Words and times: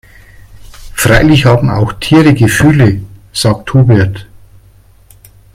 "Freilich 0.95 1.45
haben 1.45 1.69
auch 1.69 1.93
Tiere 1.93 2.33
Gefühle", 2.33 3.03
sagt 3.33 3.71
Hubert. 3.75 4.27